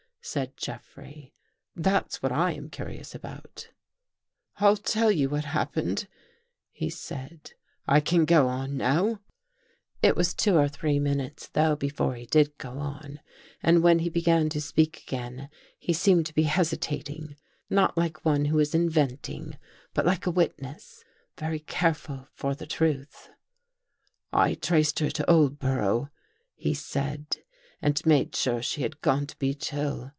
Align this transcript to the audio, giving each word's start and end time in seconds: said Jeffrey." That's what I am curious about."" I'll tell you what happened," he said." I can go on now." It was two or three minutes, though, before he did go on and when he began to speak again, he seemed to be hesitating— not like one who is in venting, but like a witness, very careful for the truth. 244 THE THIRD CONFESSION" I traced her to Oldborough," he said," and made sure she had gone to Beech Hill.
said 0.23 0.55
Jeffrey." 0.55 1.33
That's 1.75 2.21
what 2.21 2.31
I 2.31 2.51
am 2.51 2.69
curious 2.69 3.15
about."" 3.15 3.71
I'll 4.59 4.77
tell 4.77 5.09
you 5.11 5.29
what 5.29 5.45
happened," 5.45 6.07
he 6.69 6.91
said." 6.91 7.53
I 7.97 8.01
can 8.01 8.25
go 8.25 8.47
on 8.47 8.77
now." 8.77 9.19
It 10.03 10.15
was 10.15 10.35
two 10.35 10.57
or 10.59 10.67
three 10.67 10.99
minutes, 10.99 11.47
though, 11.47 11.75
before 11.75 12.13
he 12.13 12.27
did 12.27 12.55
go 12.59 12.73
on 12.77 13.19
and 13.63 13.81
when 13.81 13.97
he 13.97 14.09
began 14.09 14.47
to 14.49 14.61
speak 14.61 15.01
again, 15.07 15.49
he 15.79 15.91
seemed 15.91 16.27
to 16.27 16.35
be 16.35 16.43
hesitating— 16.43 17.35
not 17.71 17.97
like 17.97 18.23
one 18.23 18.45
who 18.45 18.59
is 18.59 18.75
in 18.75 18.91
venting, 18.91 19.57
but 19.91 20.05
like 20.05 20.27
a 20.27 20.31
witness, 20.31 21.03
very 21.35 21.61
careful 21.61 22.27
for 22.35 22.53
the 22.53 22.67
truth. 22.67 23.31
244 24.31 24.33
THE 24.37 24.37
THIRD 24.37 24.61
CONFESSION" 24.61 24.61
I 24.61 24.67
traced 24.67 24.99
her 24.99 25.09
to 25.09 25.31
Oldborough," 25.31 26.09
he 26.53 26.75
said," 26.75 27.37
and 27.83 28.05
made 28.05 28.35
sure 28.35 28.61
she 28.61 28.83
had 28.83 29.01
gone 29.01 29.25
to 29.25 29.35
Beech 29.39 29.71
Hill. 29.71 30.09